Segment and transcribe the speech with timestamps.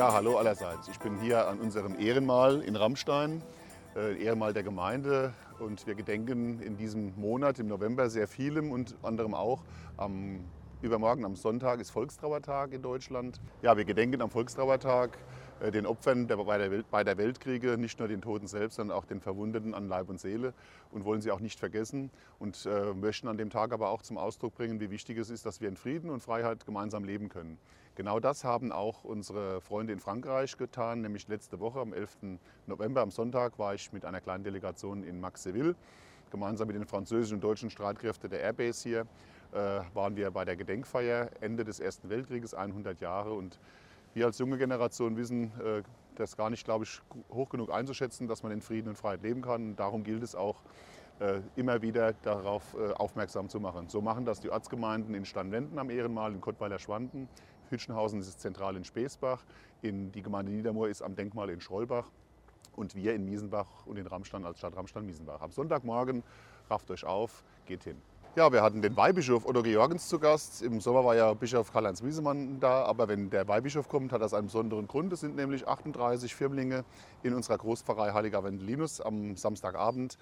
[0.00, 0.88] Ja, hallo allerseits.
[0.88, 3.42] Ich bin hier an unserem Ehrenmal in Rammstein,
[3.94, 5.34] äh, Ehrenmal der Gemeinde.
[5.58, 9.62] Und wir gedenken in diesem Monat, im November, sehr vielem und anderem auch
[9.98, 10.40] am
[10.80, 13.42] Übermorgen am Sonntag ist Volkstrauertag in Deutschland.
[13.60, 15.18] Ja, wir gedenken am Volkstrauertag
[15.70, 19.74] den Opfern der, bei, der Weltkriege, nicht nur den Toten selbst, sondern auch den Verwundeten
[19.74, 20.54] an Leib und Seele
[20.90, 24.16] und wollen sie auch nicht vergessen und äh, möchten an dem Tag aber auch zum
[24.16, 27.58] Ausdruck bringen, wie wichtig es ist, dass wir in Frieden und Freiheit gemeinsam leben können.
[27.94, 32.38] Genau das haben auch unsere Freunde in Frankreich getan, nämlich letzte Woche am 11.
[32.66, 35.74] November, am Sonntag, war ich mit einer kleinen Delegation in Maxseville.
[36.30, 39.00] Gemeinsam mit den französischen und deutschen Streitkräften der Airbase hier
[39.52, 43.32] äh, waren wir bei der Gedenkfeier Ende des Ersten Weltkrieges, 100 Jahre.
[43.32, 43.58] Und
[44.14, 45.82] wir als junge Generation wissen äh,
[46.16, 49.42] das gar nicht, glaube ich, hoch genug einzuschätzen, dass man in Frieden und Freiheit leben
[49.42, 49.70] kann.
[49.70, 50.62] Und darum gilt es auch,
[51.20, 53.88] äh, immer wieder darauf äh, aufmerksam zu machen.
[53.88, 57.28] So machen das die Ortsgemeinden in Steinwenden am Ehrenmal, in Kottweiler-Schwanden.
[57.68, 59.44] Hütchenhausen ist zentral in Speesbach.
[59.82, 62.10] In, die Gemeinde Niedermoor ist am Denkmal in Schrollbach.
[62.74, 65.42] Und wir in Miesenbach und in Ramstein als Stadt Ramstein-Miesenbach.
[65.42, 66.22] Am Sonntagmorgen
[66.70, 68.00] rafft euch auf, geht hin.
[68.36, 70.62] Ja, wir hatten den Weihbischof Otto Georgens zu Gast.
[70.62, 74.34] Im Sommer war ja Bischof Karl-Heinz Wiesemann da, aber wenn der Weihbischof kommt, hat das
[74.34, 75.12] einen besonderen Grund.
[75.12, 76.84] Es sind nämlich 38 Firmlinge
[77.24, 80.16] in unserer Großpfarrei Heiliger Wendelinus am Samstagabend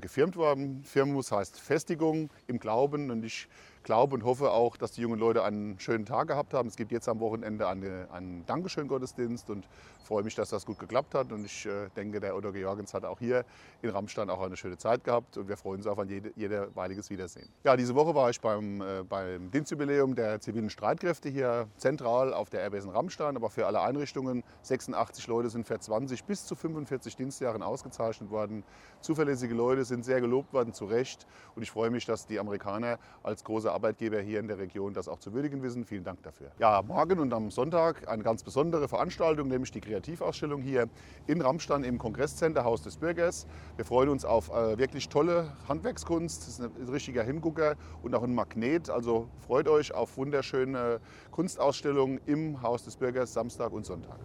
[0.00, 0.82] gefirmt worden.
[0.84, 3.48] Firmus heißt Festigung im Glauben und ich
[3.86, 6.68] glaube und hoffe auch, dass die jungen Leute einen schönen Tag gehabt haben.
[6.68, 9.66] Es gibt jetzt am Wochenende eine, einen Dankeschön-Gottesdienst und
[10.02, 11.32] freue mich, dass das gut geklappt hat.
[11.32, 13.44] Und ich äh, denke, der Otto Georgens hat auch hier
[13.82, 17.10] in Rammstein auch eine schöne Zeit gehabt und wir freuen uns auf ein jede, jederweiliges
[17.10, 17.48] Wiedersehen.
[17.64, 22.50] Ja, diese Woche war ich beim, äh, beim Dienstjubiläum der zivilen Streitkräfte hier zentral auf
[22.50, 24.42] der Airbase in Rammstein, aber für alle Einrichtungen.
[24.62, 28.64] 86 Leute sind für 20 bis zu 45 Dienstjahren ausgezeichnet worden.
[29.00, 31.26] Zuverlässige Leute sind sehr gelobt worden, zu Recht.
[31.54, 35.08] Und ich freue mich, dass die Amerikaner als große Arbeitgeber hier in der Region das
[35.08, 35.84] auch zu würdigen wissen.
[35.84, 36.50] Vielen Dank dafür.
[36.58, 40.88] Ja, morgen und am Sonntag eine ganz besondere Veranstaltung, nämlich die Kreativausstellung hier
[41.26, 43.46] in Rammstein im Kongresscenter Haus des Bürgers.
[43.76, 46.42] Wir freuen uns auf äh, wirklich tolle Handwerkskunst.
[46.42, 48.90] Das ist ein richtiger Hingucker und auch ein Magnet.
[48.90, 54.18] Also freut euch auf wunderschöne Kunstausstellungen im Haus des Bürgers Samstag und Sonntag.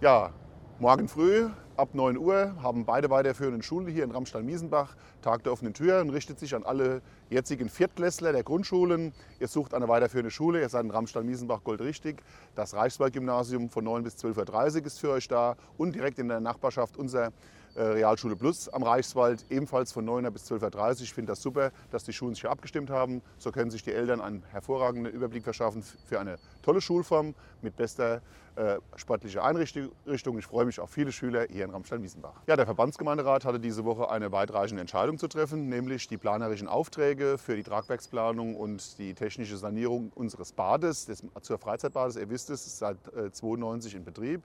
[0.00, 0.32] Ja,
[0.80, 5.74] Morgen früh ab 9 Uhr haben beide weiterführenden Schulen hier in Ramstein-Miesenbach Tag der offenen
[5.74, 9.12] Tür und richtet sich an alle jetzigen Viertklässler der Grundschulen.
[9.38, 12.22] Ihr sucht eine weiterführende Schule, ihr seid in Ramstein-Miesenbach goldrichtig.
[12.56, 16.40] Das Reichswald-Gymnasium von 9 bis 12.30 Uhr ist für euch da und direkt in der
[16.40, 17.32] Nachbarschaft unser
[17.74, 21.02] äh, Realschule Plus am Reichswald, ebenfalls von 9 bis 12.30 Uhr.
[21.02, 23.22] Ich finde das super, dass die Schulen sich hier abgestimmt haben.
[23.38, 28.20] So können sich die Eltern einen hervorragenden Überblick verschaffen für eine tolle Schulform mit bester
[28.58, 30.38] äh, sportlicher Einrichtung.
[30.38, 32.42] Ich freue mich auf viele Schüler hier in Ramstein-Wiesenbach.
[32.46, 37.38] Ja, der Verbandsgemeinderat hatte diese Woche eine weitreichende Entscheidung zu treffen, nämlich die planerischen Aufträge
[37.38, 42.16] für die Tragwerksplanung und die technische Sanierung unseres Bades, des, zur Freizeitbades.
[42.16, 44.42] Ihr wisst es, seit äh, 92 in Betrieb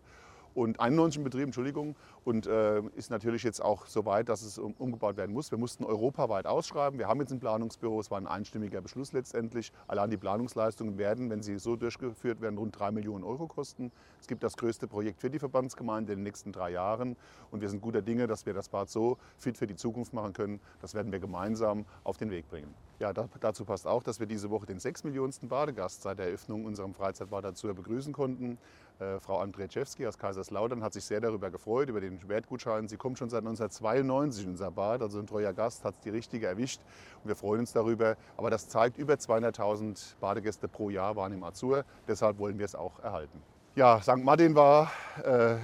[0.53, 4.73] und 91 Betrieb, Entschuldigung, und äh, ist natürlich jetzt auch so weit, dass es um,
[4.73, 5.51] umgebaut werden muss.
[5.51, 6.99] Wir mussten europaweit ausschreiben.
[6.99, 9.71] Wir haben jetzt ein Planungsbüro, es war ein einstimmiger Beschluss letztendlich.
[9.87, 13.91] Allein die Planungsleistungen werden, wenn sie so durchgeführt werden, rund drei Millionen Euro kosten.
[14.19, 17.17] Es gibt das größte Projekt für die Verbandsgemeinde in den nächsten drei Jahren
[17.51, 20.33] und wir sind guter Dinge, dass wir das Bad so fit für die Zukunft machen
[20.33, 20.59] können.
[20.81, 22.73] Das werden wir gemeinsam auf den Weg bringen.
[23.03, 26.27] Ja, da, dazu passt auch, dass wir diese Woche den sechs Millionensten Badegast seit der
[26.27, 28.57] Eröffnung unserem Freizeitbad dazu begrüßen konnten.
[28.97, 32.87] Äh, Frau Andrzejewski aus Kaiserslautern hat sich sehr darüber gefreut, über den Wertgutschein.
[32.87, 36.11] Sie kommt schon seit 1992 in unser Bad, also ein treuer Gast, hat es die
[36.11, 36.79] richtige erwischt.
[37.21, 38.15] Und wir freuen uns darüber.
[38.37, 41.83] Aber das zeigt, über 200.000 Badegäste pro Jahr waren im Azur.
[42.07, 43.41] Deshalb wollen wir es auch erhalten.
[43.75, 44.23] Ja, St.
[44.23, 44.89] Martin war,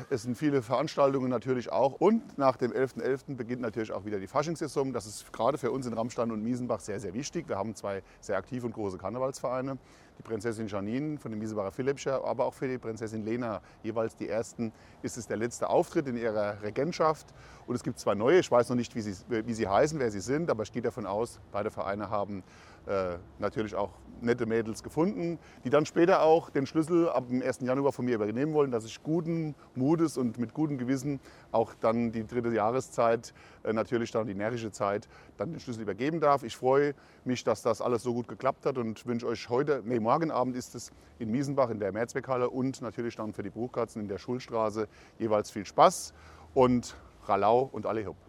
[0.10, 1.94] es sind viele Veranstaltungen natürlich auch.
[1.94, 3.02] Und nach dem 11.11.
[3.02, 3.36] .11.
[3.36, 4.94] beginnt natürlich auch wieder die Faschingssaison.
[4.94, 7.48] Das ist gerade für uns in Rammstein und Miesenbach sehr, sehr wichtig.
[7.48, 9.78] Wir haben zwei sehr aktive und große Karnevalsvereine.
[10.20, 13.62] Die Prinzessin Janine von dem Miesenbacher Philippscher, aber auch für die Prinzessin Lena.
[13.84, 17.28] Jeweils die ersten ist es der letzte Auftritt in ihrer Regentschaft.
[17.66, 18.40] Und es gibt zwei neue.
[18.40, 20.81] Ich weiß noch nicht, wie sie, wie sie heißen, wer sie sind, aber ich gehe
[20.81, 22.44] davon aus, beide Vereine haben
[22.86, 27.60] äh, natürlich auch nette Mädels gefunden, die dann später auch den Schlüssel ab dem 1.
[27.62, 29.38] Januar von mir übernehmen wollen, dass ich guten
[29.75, 31.19] Mutes und mit gutem Gewissen
[31.51, 33.33] auch dann die dritte Jahreszeit,
[33.63, 35.07] äh, natürlich dann die närrische Zeit,
[35.38, 36.44] dann den Schlüssel übergeben darf.
[36.44, 36.94] Ich freue
[37.25, 40.56] mich, dass das alles so gut geklappt hat und wünsche euch heute, nee, morgen Abend
[40.56, 44.18] ist es in Miesenbach in der Mehrzweckhalle und natürlich dann für die Bruchkatzen in der
[44.18, 44.88] Schulstraße
[45.18, 46.13] jeweils viel Spaß
[46.53, 46.95] und
[47.25, 48.29] Ralau und alle hopp.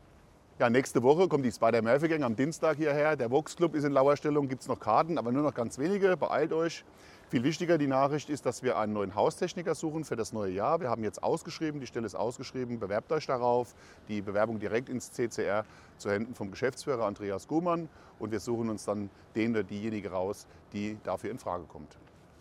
[0.60, 3.16] Ja, nächste Woche kommt die Spider Murphy Gang am Dienstag hierher.
[3.16, 6.18] Der Vox Club ist in Lauerstellung, gibt es noch Karten, aber nur noch ganz wenige.
[6.18, 6.84] Beeilt euch.
[7.30, 10.78] Viel wichtiger die Nachricht ist, dass wir einen neuen Haustechniker suchen für das neue Jahr.
[10.78, 12.78] Wir haben jetzt ausgeschrieben, die Stelle ist ausgeschrieben.
[12.78, 13.74] Bewerbt euch darauf.
[14.08, 15.64] Die Bewerbung direkt ins CCR
[15.96, 17.88] zu Händen vom Geschäftsführer Andreas Guhmann.
[18.18, 21.96] Und wir suchen uns dann den oder diejenige raus, die dafür in Frage kommt.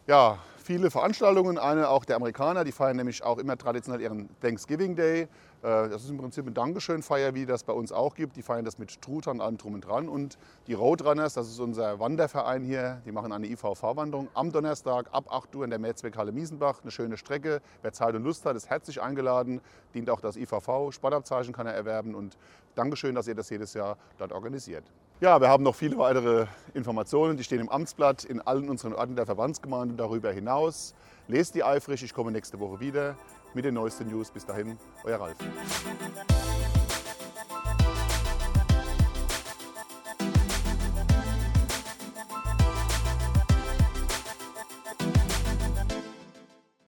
[0.10, 1.60] Ja, viele Veranstaltungen.
[1.60, 5.22] Eine auch der Amerikaner, die feiern nämlich auch immer traditionell ihren Thanksgiving Day.
[5.22, 5.28] Äh,
[5.62, 8.36] das ist im Prinzip eine Dankeschön-Feier, wie das bei uns auch gibt.
[8.36, 10.10] Die feiern das mit Truthahn, allem drum und dran.
[10.10, 15.32] Und die Roadrunners, das ist unser Wanderverein hier, die machen eine IVV-Wanderung am Donnerstag ab
[15.32, 16.82] 8 Uhr in der Mehrzweckhalle Miesenbach.
[16.82, 17.62] Eine schöne Strecke.
[17.84, 19.62] Wer Zeit und Lust hat, ist herzlich eingeladen.
[19.94, 20.92] Dient auch das IVV.
[20.92, 22.16] Sportabzeichen kann er erwerben.
[22.16, 22.36] Und
[22.74, 24.86] Dankeschön, dass ihr das jedes Jahr dort organisiert.
[25.21, 29.18] Ja, wir haben noch viele weitere Informationen, die stehen im Amtsblatt in allen unseren Orten
[29.18, 30.95] der Verbandsgemeinden darüber hinaus.
[31.27, 33.18] Lest die eifrig, ich komme nächste Woche wieder
[33.54, 34.31] mit den neuesten News.
[34.31, 35.36] Bis dahin, euer Ralf.